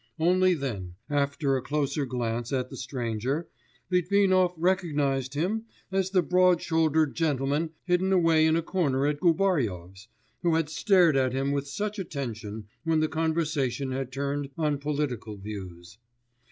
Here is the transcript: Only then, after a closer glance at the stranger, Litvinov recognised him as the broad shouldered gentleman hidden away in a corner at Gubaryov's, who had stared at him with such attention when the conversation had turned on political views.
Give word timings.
Only 0.17 0.55
then, 0.55 0.95
after 1.11 1.55
a 1.55 1.61
closer 1.61 2.07
glance 2.07 2.51
at 2.51 2.71
the 2.71 2.75
stranger, 2.75 3.47
Litvinov 3.91 4.55
recognised 4.57 5.35
him 5.35 5.65
as 5.91 6.09
the 6.09 6.23
broad 6.23 6.59
shouldered 6.59 7.13
gentleman 7.13 7.73
hidden 7.83 8.11
away 8.11 8.47
in 8.47 8.55
a 8.55 8.63
corner 8.63 9.05
at 9.05 9.19
Gubaryov's, 9.19 10.07
who 10.41 10.55
had 10.55 10.69
stared 10.71 11.15
at 11.15 11.33
him 11.33 11.51
with 11.51 11.67
such 11.67 11.99
attention 11.99 12.65
when 12.83 12.99
the 12.99 13.07
conversation 13.07 13.91
had 13.91 14.11
turned 14.11 14.49
on 14.57 14.79
political 14.79 15.37
views. 15.37 15.99